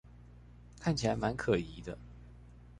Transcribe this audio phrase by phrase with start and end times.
[0.79, 1.95] 看起來滿可疑的